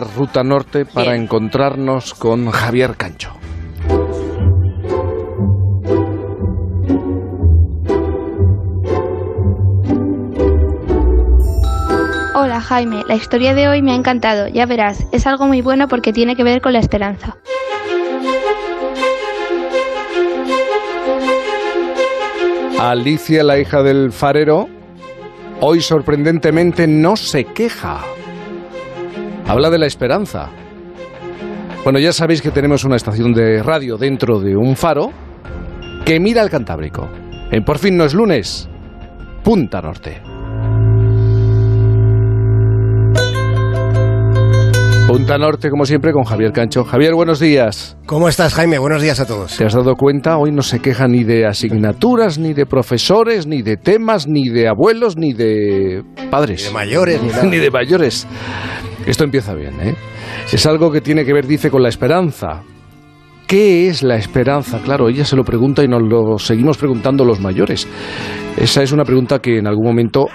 [0.00, 3.32] Ruta Norte para encontrarnos con Javier Cancho.
[12.34, 15.88] Hola Jaime, la historia de hoy me ha encantado, ya verás, es algo muy bueno
[15.88, 17.36] porque tiene que ver con la esperanza.
[22.80, 24.68] Alicia, la hija del farero,
[25.60, 28.00] hoy sorprendentemente no se queja.
[29.46, 30.48] Habla de la esperanza.
[31.84, 35.10] Bueno, ya sabéis que tenemos una estación de radio dentro de un faro
[36.04, 37.08] que mira al Cantábrico.
[37.50, 38.68] En Por fin no es lunes,
[39.42, 40.22] Punta Norte.
[45.08, 46.84] Punta Norte, como siempre, con Javier Cancho.
[46.84, 47.98] Javier, buenos días.
[48.06, 48.78] ¿Cómo estás, Jaime?
[48.78, 49.56] Buenos días a todos.
[49.58, 50.38] ¿Te has dado cuenta?
[50.38, 54.68] Hoy no se queja ni de asignaturas, ni de profesores, ni de temas, ni de
[54.68, 56.62] abuelos, ni de padres.
[56.62, 57.42] Ni de mayores, ni, nada.
[57.44, 58.26] ni de mayores.
[59.06, 59.94] Esto empieza bien, ¿eh?
[60.52, 62.62] Es algo que tiene que ver, dice, con la esperanza.
[63.46, 64.80] ¿Qué es la esperanza?
[64.82, 67.86] Claro, ella se lo pregunta y nos lo seguimos preguntando los mayores.
[68.56, 70.26] Esa es una pregunta que en algún momento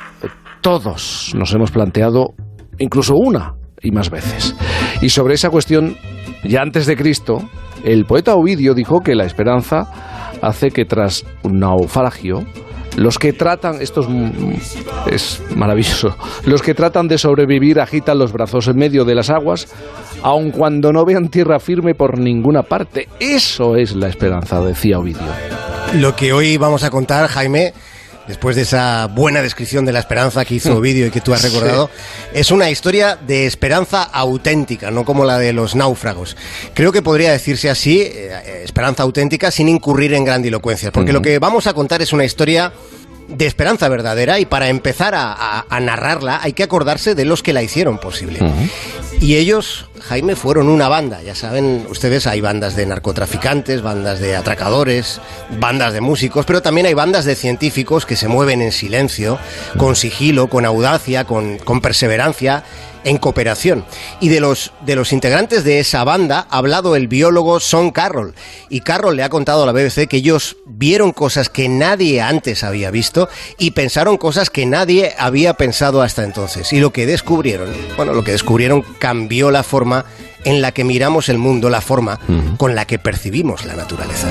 [0.62, 2.36] todos nos hemos planteado,
[2.78, 4.56] incluso una y más veces.
[5.02, 5.96] Y sobre esa cuestión,
[6.44, 7.40] ya antes de Cristo,
[7.84, 9.88] el poeta Ovidio dijo que la esperanza
[10.42, 12.44] hace que tras un naufragio,
[12.98, 18.68] los que tratan, esto es, es, maravilloso, los que tratan de sobrevivir agitan los brazos
[18.68, 19.68] en medio de las aguas,
[20.24, 23.08] aun cuando no vean tierra firme por ninguna parte.
[23.20, 25.22] Eso es la esperanza, decía Ovidio.
[25.94, 27.72] Lo que hoy vamos a contar, Jaime,
[28.28, 31.42] después de esa buena descripción de la esperanza que hizo Ovidio y que tú has
[31.44, 32.40] recordado, sí.
[32.40, 36.36] es una historia de esperanza auténtica, no como la de los náufragos.
[36.74, 41.18] Creo que podría decirse así, eh, esperanza auténtica, sin incurrir en grandilocuencias, porque uh -huh.
[41.18, 42.74] lo que vamos a contar es una historia
[43.28, 47.44] de esperanza verdadera y para empezar a, a, a, narrarla hay que acordarse de los
[47.44, 48.40] que la hicieron posible.
[48.42, 48.70] Uh -huh.
[49.20, 51.22] Y ellos, Jaime, fueron una banda.
[51.22, 55.20] Ya saben ustedes, hay bandas de narcotraficantes, bandas de atracadores,
[55.60, 59.38] bandas de músicos, pero también hay bandas de científicos que se mueven en silencio,
[59.78, 62.64] con sigilo, con audacia, con, perseverancia
[63.04, 63.86] en cooperación.
[64.20, 68.34] Y de los, de los integrantes de esa banda ha hablado el biólogo Son Carroll.
[68.70, 72.64] Y Carroll le ha contado a la BBC que ellos vieron cosas que nadie antes
[72.64, 76.72] había visto y pensaron cosas que nadie había pensado hasta entonces.
[76.74, 79.97] Y lo que descubrieron, bueno, lo que descubrieron cambió la forma
[80.44, 82.58] en la que miramos el mundo, la forma uh -huh.
[82.58, 84.28] con la que percibimos la naturaleza.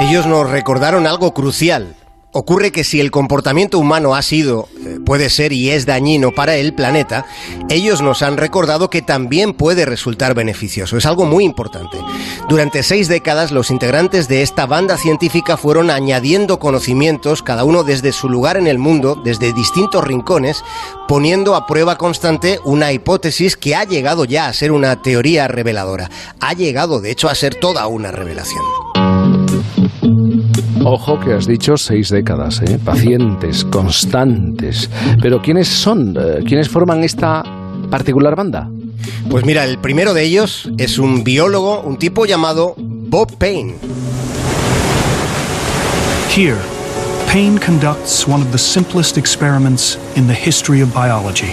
[0.00, 1.94] Ellos nos recordaron algo crucial
[2.32, 6.54] Ocurre que si el comportamiento humano ha sido, eh, puede ser y es dañino para
[6.54, 7.26] el planeta,
[7.68, 10.96] ellos nos han recordado que también puede resultar beneficioso.
[10.96, 11.98] Es algo muy importante.
[12.48, 18.12] Durante seis décadas, los integrantes de esta banda científica fueron añadiendo conocimientos, cada uno desde
[18.12, 20.62] su lugar en el mundo, desde distintos rincones,
[21.08, 26.08] poniendo a prueba constante una hipótesis que ha llegado ya a ser una teoría reveladora.
[26.38, 28.62] Ha llegado, de hecho, a ser toda una revelación.
[30.84, 32.78] Ojo que has dicho seis décadas, ¿eh?
[32.82, 34.88] pacientes, constantes.
[35.20, 36.16] Pero ¿quiénes son?
[36.18, 37.42] Eh, ¿Quiénes forman esta
[37.90, 38.70] particular banda?
[39.28, 43.74] Pues mira, el primero de ellos es un biólogo, un tipo llamado Bob Payne.
[46.34, 46.56] Here,
[47.30, 51.52] Payne conducts one of the simplest experiments in the history of biology.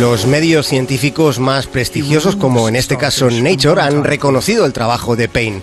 [0.00, 5.28] Los medios científicos más prestigiosos, como en este caso Nature, han reconocido el trabajo de
[5.28, 5.60] Payne.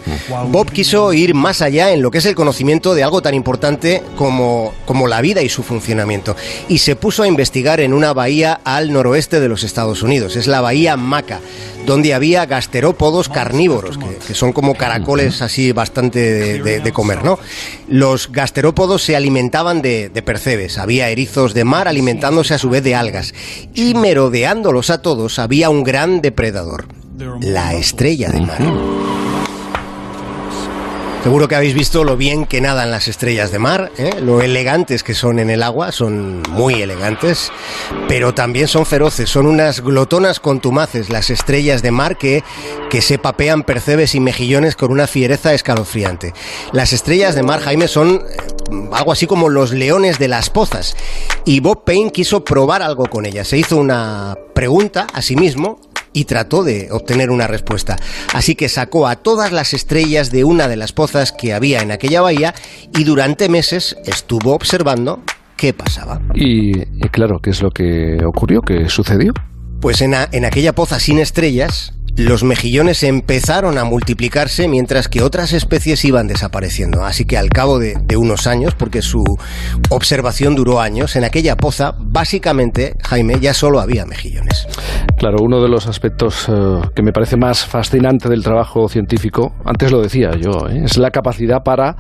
[0.49, 4.03] Bob quiso ir más allá en lo que es el conocimiento de algo tan importante
[4.15, 6.35] como, como la vida y su funcionamiento.
[6.67, 10.35] Y se puso a investigar en una bahía al noroeste de los Estados Unidos.
[10.35, 11.39] Es la bahía Maca,
[11.87, 13.97] donde había gasterópodos carnívoros,
[14.27, 17.39] que, son como caracoles así bastante de, comer, ¿no?
[17.87, 20.77] Los gasterópodos se alimentaban de, de percebes.
[20.77, 23.33] Había erizos de mar alimentándose a su vez de algas.
[23.73, 26.87] Y merodeándolos a todos había un gran depredador,
[27.39, 28.59] la estrella de mar.
[31.23, 34.19] Seguro que habéis visto lo bien que nadan las estrellas de mar, ¿eh?
[34.21, 37.49] lo elegantes que son en el agua, son muy elegantes,
[38.09, 42.43] pero también son feroces, son unas glotonas contumaces las estrellas de mar que,
[42.89, 46.33] que se papean percebes y mejillones con una fiereza escalofriante.
[46.73, 48.21] Las estrellas de mar, Jaime, son
[48.91, 50.95] algo así como los leones de las pozas,
[51.45, 53.47] y Bob Payne quiso probar algo con ellas.
[53.47, 55.79] Se hizo una pregunta a sí mismo
[56.13, 57.97] y trató de obtener una respuesta.
[58.33, 61.91] Así que sacó a todas las estrellas de una de las pozas que había en
[61.91, 62.53] aquella bahía
[62.97, 65.21] y durante meses estuvo observando
[65.55, 66.21] qué pasaba.
[66.33, 68.61] Y, y claro, ¿qué es lo que ocurrió?
[68.61, 69.33] ¿Qué sucedió?
[69.81, 75.21] Pues en, a, en aquella poza sin estrellas, los mejillones empezaron a multiplicarse mientras que
[75.21, 77.05] otras especies iban desapareciendo.
[77.05, 79.23] Así que al cabo de, unos años, porque su
[79.89, 84.67] observación duró años, en aquella poza, básicamente, Jaime, ya solo había mejillones.
[85.17, 89.89] Claro, uno de los aspectos eh, que me parece más fascinante del trabajo científico, antes
[89.89, 90.81] lo decía yo, ¿eh?
[90.83, 91.95] es la capacidad para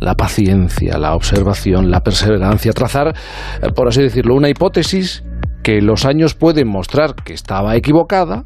[0.00, 3.14] la paciencia, la observación, la perseverancia, trazar,
[3.62, 5.24] eh, por así decirlo, una hipótesis
[5.62, 8.44] que los años pueden mostrar que estaba equivocada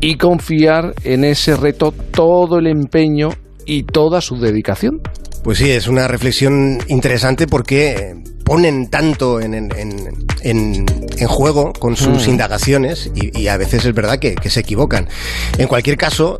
[0.00, 3.30] y confiar en ese reto todo el empeño
[3.66, 5.00] y toda su dedicación.
[5.44, 8.14] Pues sí, es una reflexión interesante porque
[8.44, 9.70] ponen tanto en,
[11.26, 12.30] juego con sus mm.
[12.30, 15.08] indagaciones y, a veces es verdad que, que se equivocan.
[15.56, 16.38] En cualquier caso,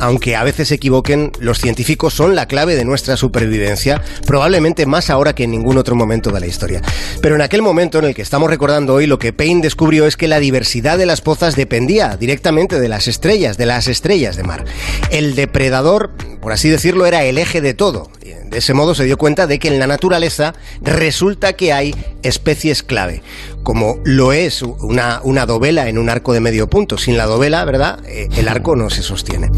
[0.00, 5.10] aunque a veces se equivoquen, los científicos son la clave de nuestra supervivencia, probablemente más
[5.10, 6.82] ahora que en ningún otro momento de la historia.
[7.20, 10.16] Pero en aquel momento en el que estamos recordando hoy, lo que Payne descubrió es
[10.16, 14.42] que la diversidad de las pozas dependía directamente de las estrellas, de las estrellas de
[14.42, 14.64] mar.
[15.10, 16.10] El depredador,
[16.40, 18.10] por así decirlo, era el eje de todo.
[18.20, 22.82] De ese modo se dio cuenta de que en la naturaleza resulta que hay especies
[22.82, 23.22] clave
[23.62, 26.98] como lo es una, una dovela en un arco de medio punto.
[26.98, 28.00] Sin la dovela, ¿verdad?
[28.06, 29.50] Eh, el arco no se sostiene.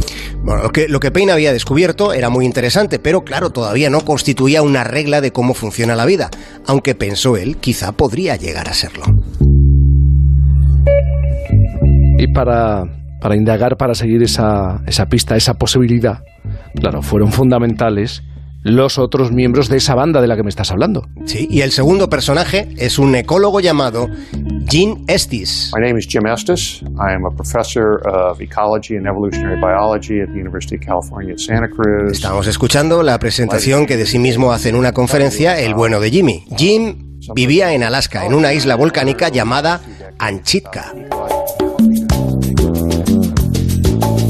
[0.43, 4.05] Bueno, lo que, lo que Payne había descubierto era muy interesante, pero claro, todavía no
[4.05, 6.31] constituía una regla de cómo funciona la vida,
[6.67, 9.05] aunque pensó él, quizá podría llegar a serlo.
[12.19, 12.85] Y para,
[13.21, 16.23] para indagar, para seguir esa, esa pista, esa posibilidad,
[16.75, 18.23] claro, fueron fundamentales
[18.63, 21.09] los otros miembros de esa banda de la que me estás hablando.
[21.27, 24.09] Sí, y el segundo personaje es un ecólogo llamado
[24.69, 25.73] Gene Estes.
[25.75, 26.83] My name is Jim Estes.
[26.83, 31.39] I am a professor of ecology and evolutionary biology at the University of California at
[31.39, 32.13] Santa Cruz.
[32.13, 36.11] Estamos escuchando la presentación que de sí mismo hace en una conferencia el bueno de
[36.11, 36.45] Jimmy.
[36.57, 39.81] Jim vivía en Alaska, en una isla volcánica llamada
[40.19, 40.93] Anchitka.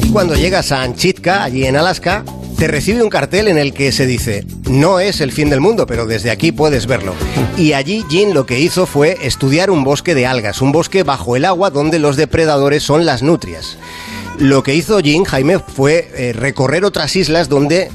[0.03, 2.25] Y cuando llegas a Anchitka, allí en Alaska,
[2.63, 5.85] te recibe un cartel en el que se dice, no es el fin del mundo,
[5.85, 7.13] pero desde aquí puedes verlo.
[7.59, 11.35] Y allí Jin lo que hizo fue estudiar un bosque de algas, un bosque bajo
[11.35, 13.79] el agua donde los depredadores son las nutrias.
[14.39, 17.91] Lo que hizo Jin, Jaime, fue eh, recorrer otras islas donde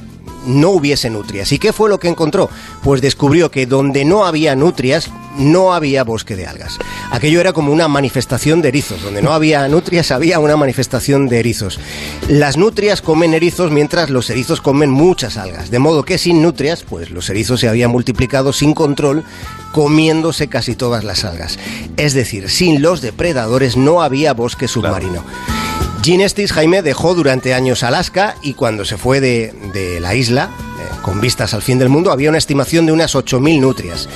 [0.48, 1.52] no hubiese nutrias.
[1.52, 2.50] ¿Y qué fue lo que encontró?
[2.84, 6.78] Pues descubrió que donde no había nutrias, no había bosque de algas.
[7.12, 9.02] Aquello era como una manifestación de erizos.
[9.04, 11.80] Donde no había nutrias, había una manifestación de erizos.
[12.28, 15.70] Las nutrias comen erizos mientras los erizos comen muchas algas.
[15.70, 19.24] De modo que sin nutrias, pues los erizos se habían multiplicado sin control,
[19.72, 21.60] comiéndose casi todas las algas.
[21.98, 25.24] Es decir, sin los depredadores no había bosque submarino.
[26.02, 30.50] Gene Estes Jaime dejó durante años Alaska y cuando se fue de, de la isla,
[30.80, 34.08] eh, con vistas al fin del mundo, había una estimación de unas 8.000 nutrias.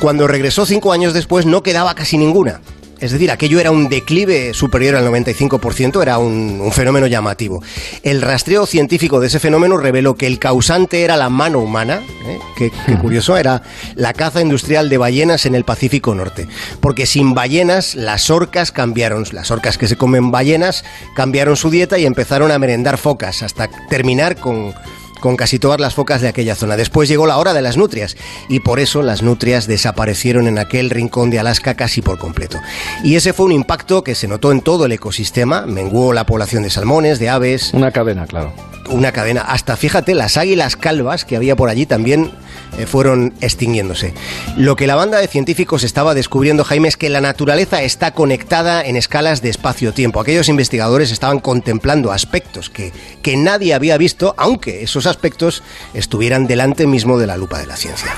[0.00, 2.60] Cuando regresó cinco años después no quedaba casi ninguna.
[3.00, 7.62] Es decir, aquello era un declive superior al 95%, era un, fenómeno llamativo.
[8.02, 12.38] El rastreo científico de ese fenómeno reveló que el causante era la mano humana, ¿eh?
[12.56, 12.70] que,
[13.00, 13.62] curioso, era
[13.94, 16.48] la caza industrial de ballenas en el Pacífico Norte.
[16.80, 21.98] Porque sin ballenas, las orcas cambiaron, las orcas que se comen ballenas, cambiaron su dieta
[21.98, 24.74] y empezaron a merendar focas, hasta terminar con
[25.24, 26.76] con casi todas las focas de aquella zona.
[26.76, 28.14] Después llegó la hora de las nutrias
[28.50, 32.60] y por eso las nutrias desaparecieron en aquel rincón de Alaska casi por completo.
[33.02, 36.62] Y ese fue un impacto que se notó en todo el ecosistema, menguó la población
[36.62, 37.72] de salmones, de aves.
[37.72, 38.52] Una cadena, claro.
[38.88, 39.40] Una cadena.
[39.42, 42.30] Hasta fíjate, las águilas calvas que había por allí también
[42.78, 44.14] eh, fueron extinguiéndose.
[44.56, 48.84] Lo que la banda de científicos estaba descubriendo, Jaime, es que la naturaleza está conectada
[48.84, 50.20] en escalas de espacio-tiempo.
[50.20, 55.62] Aquellos investigadores estaban contemplando aspectos que, que nadie había visto, aunque esos aspectos
[55.94, 58.12] estuvieran delante mismo de la lupa de la ciencia.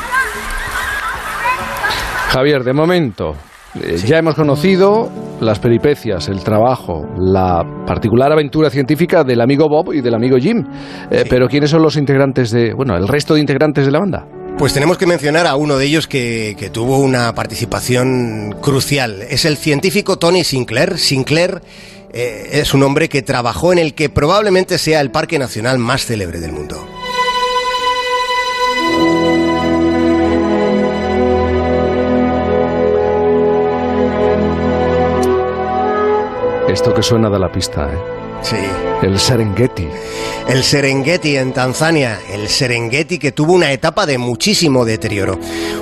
[2.30, 3.36] Javier, de momento,
[3.82, 9.92] eh, ya hemos conocido las peripecias, el trabajo, la particular aventura científica del amigo Bob
[9.92, 10.64] y del amigo Jim.
[11.10, 14.26] Eh, pero ¿quiénes son los integrantes de, bueno, el resto de integrantes de la banda?
[14.58, 19.22] Pues tenemos que mencionar a uno de ellos que, tuvo una participación crucial.
[19.28, 20.96] Es el científico Tony Sinclair.
[20.96, 21.60] Sinclair
[22.14, 26.06] eh, es un hombre que trabajó en el que probablemente sea el parque nacional más
[26.06, 26.86] célebre del mundo.
[36.76, 38.25] Esto que suena de la pista, ¿eh?
[38.42, 38.56] Sí.
[39.02, 39.88] El Serengeti.
[40.48, 45.38] El Serengeti en Tanzania, el Serengeti que tuvo una etapa de muchísimo deterioro.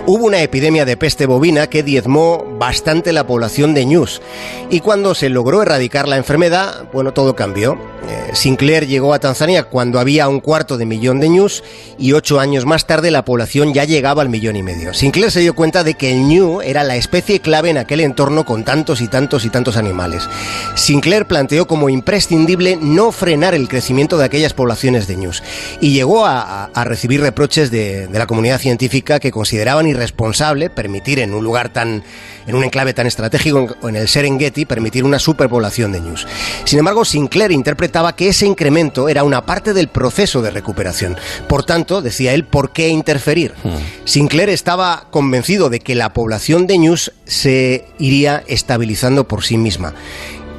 [0.07, 4.23] Hubo una epidemia de peste bovina que diezmó bastante la población de Ñus.
[4.71, 7.79] Y cuando se logró erradicar la enfermedad, bueno, todo cambió.
[8.09, 11.63] Eh, Sinclair llegó a Tanzania cuando había un cuarto de millón de Ñus
[11.99, 14.93] y ocho años más tarde la población ya llegaba al millón y medio.
[14.93, 18.45] Sinclair se dio cuenta de que el Ñu era la especie clave en aquel entorno
[18.45, 20.29] con tantos y tantos y tantos animales.
[20.75, 25.43] Sinclair planteó como imprescindible imprescindible no frenar el crecimiento de aquellas poblaciones de ñus.
[25.81, 31.19] Y llegó a, a recibir reproches de, de la comunidad científica que consideraban irresponsable permitir
[31.21, 32.05] en un lugar tan
[32.47, 36.27] en un enclave tan estratégico en el Serengeti permitir una superpoblación de ñus.
[36.65, 41.17] Sin embargo, Sinclair interpretaba que ese incremento era una parte del proceso de recuperación.
[41.49, 43.55] Por tanto, decía él, ¿por qué interferir?
[43.65, 43.79] Hmm.
[44.05, 49.95] Sinclair estaba convencido de que la población de ñus se iría estabilizando por sí misma.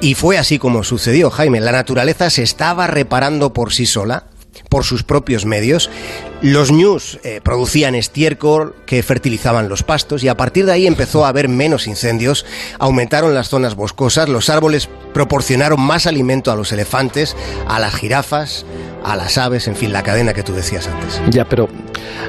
[0.01, 1.59] Y fue así como sucedió, Jaime.
[1.61, 4.25] La naturaleza se estaba reparando por sí sola
[4.69, 5.89] por sus propios medios.
[6.41, 11.25] Los ñus eh, producían estiércol que fertilizaban los pastos y a partir de ahí empezó
[11.25, 12.45] a haber menos incendios,
[12.79, 17.35] aumentaron las zonas boscosas, los árboles proporcionaron más alimento a los elefantes,
[17.67, 18.65] a las jirafas,
[19.03, 21.21] a las aves, en fin, la cadena que tú decías antes.
[21.31, 21.67] Ya, pero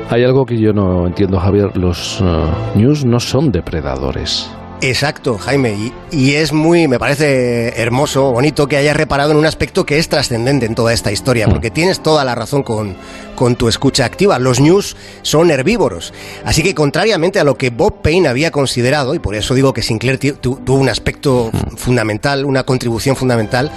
[0.08, 1.76] hay algo que yo no entiendo, Javier.
[1.76, 4.48] Los eh, no son depredadores.
[4.82, 5.92] Exacto, Jaime.
[6.12, 10.08] Y, es muy, me parece hermoso, bonito que hayas reparado en un aspecto que es
[10.08, 11.50] trascendente en toda esta historia, mm.
[11.50, 12.94] porque tienes toda la razón con,
[13.34, 14.38] con tu escucha activa.
[14.38, 16.12] Los news son herbívoros.
[16.44, 19.82] Así que, contrariamente a lo que Bob Payne había considerado, y por eso digo que
[19.82, 21.76] Sinclair tuvo un aspecto mm.
[21.76, 23.72] fundamental, una contribución fundamental,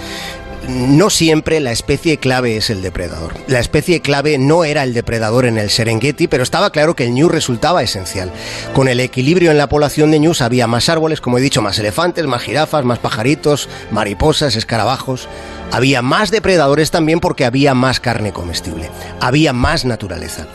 [0.68, 3.34] no siempre la especie clave es el depredador.
[3.46, 7.12] La especie clave no era el depredador en el Serengeti, pero estaba claro que el
[7.14, 8.30] ñu resultaba esencial.
[8.74, 11.78] Con el equilibrio en la población de ñus había más árboles, como he dicho, más
[11.78, 15.28] elefantes, más jirafas, más pajaritos, mariposas, escarabajos.
[15.72, 18.90] Había más depredadores también porque había más carne comestible.
[19.20, 20.46] Había más naturaleza.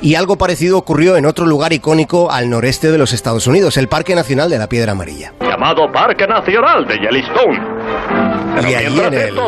[0.00, 3.88] Y algo parecido ocurrió en otro lugar icónico al noreste de los Estados Unidos, el
[3.88, 5.32] Parque Nacional de la Piedra Amarilla.
[5.40, 7.78] Llamado Parque Nacional de Yellowstone
[8.66, 9.38] y allí en el,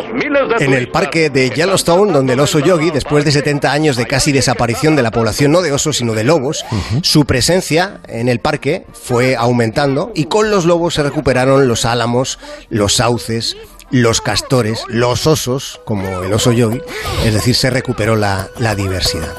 [0.60, 4.32] en el parque de Yellowstone, donde el oso yogi, después de 70 años de casi
[4.32, 6.64] desaparición de la población no de osos, sino de lobos,
[7.02, 12.38] su presencia en el parque fue aumentando y con los lobos se recuperaron los álamos,
[12.68, 13.56] los sauces,
[13.90, 16.80] los castores, los osos, como el oso yogi,
[17.24, 19.34] es decir, se recuperó la, la diversidad.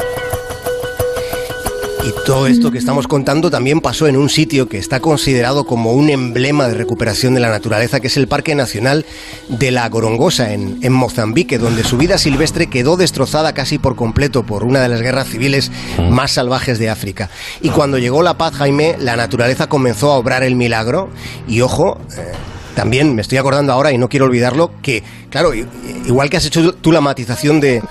[2.04, 5.94] Y todo esto que estamos contando también pasó en un sitio que está considerado como
[5.94, 9.06] un emblema de recuperación de la naturaleza, que es el Parque Nacional
[9.50, 14.44] de la Gorongosa, en, en, Mozambique, donde su vida silvestre quedó destrozada casi por completo
[14.44, 15.72] por una de las guerras civiles
[16.10, 17.30] más salvajes de África.
[17.62, 21.12] Y cuando llegó la paz, Jaime, la naturaleza comenzó a obrar el milagro
[21.48, 22.32] y, ojo, eh,
[22.76, 26.74] también me estoy acordando ahora y no quiero olvidarlo, que, claro, igual que has hecho
[26.74, 27.82] tú la matización de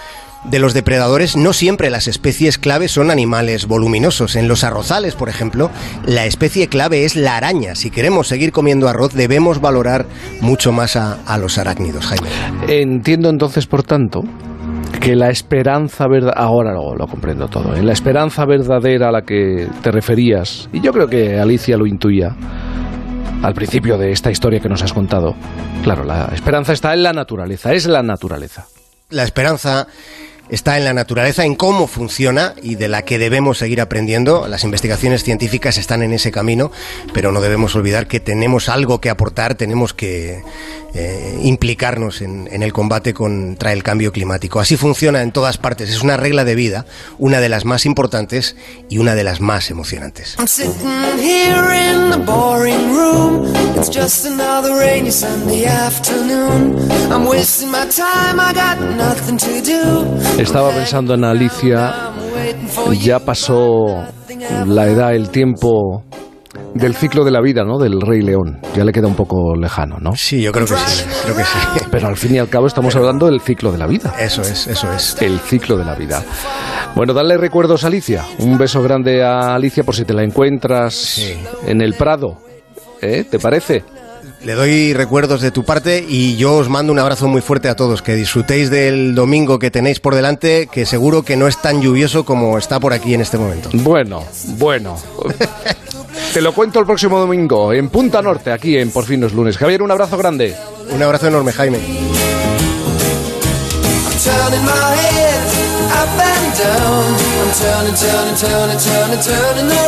[0.44, 4.36] de los depredadores, no siempre las especies clave son animales voluminosos.
[4.36, 5.70] En los arrozales, por ejemplo,
[6.06, 7.74] la especie clave es la araña.
[7.74, 10.06] Si queremos seguir comiendo arroz, debemos valorar
[10.40, 12.28] mucho más a, los arácnidos, Jaime.
[12.68, 14.24] Entiendo entonces, por tanto,
[15.00, 17.82] que la esperanza verdadera, ahora lo, comprendo todo, ¿eh?
[17.82, 22.36] la esperanza verdadera a la que te referías, y yo creo que Alicia lo intuía
[23.42, 25.34] al principio de esta historia que nos has contado,
[25.82, 28.66] claro, la esperanza está en la naturaleza, es la naturaleza.
[29.08, 29.86] La esperanza
[30.50, 34.48] está en la naturaleza, en cómo funciona y de la que debemos seguir aprendiendo.
[34.48, 36.70] Las investigaciones científicas están en ese camino,
[37.12, 40.42] pero no debemos olvidar que tenemos algo que aportar, tenemos que
[40.92, 44.58] eh, implicarnos en, el combate contra el cambio climático.
[44.58, 46.84] Así funciona en todas partes, es una regla de vida,
[47.18, 48.56] una de las más importantes
[48.88, 50.36] y una de las más emocionantes.
[60.40, 62.12] Estaba pensando en Alicia,
[62.98, 64.06] ya pasó
[64.66, 66.02] la edad, el tiempo
[66.74, 67.78] del ciclo de la vida, ¿no?
[67.78, 68.58] Del Rey León.
[68.74, 70.12] Ya le queda un poco lejano, ¿no?
[70.16, 71.58] Sí, yo creo que sí, creo que sí.
[71.90, 74.14] Pero al fin y al cabo estamos hablando del ciclo de la vida.
[74.18, 75.20] Eso es, eso es.
[75.20, 76.24] El ciclo de la vida.
[76.94, 78.24] Bueno, dale recuerdos a Alicia.
[78.38, 81.20] Un beso grande a Alicia por si te la encuentras
[81.66, 82.38] en el Prado.
[83.02, 83.24] ¿Eh?
[83.30, 83.84] ¿Te parece?
[84.42, 87.76] Le doy recuerdos de tu parte y yo os mando un abrazo muy fuerte a
[87.76, 88.00] todos.
[88.00, 92.24] Que disfrutéis del domingo que tenéis por delante, que seguro que no es tan lluvioso
[92.24, 93.68] como está por aquí en este momento.
[93.74, 94.24] Bueno,
[94.56, 94.98] bueno.
[96.32, 99.58] Te lo cuento el próximo domingo en Punta Norte, aquí en Por fin los lunes.
[99.58, 100.54] Javier, un abrazo grande.
[100.90, 101.78] Un abrazo enorme, Jaime.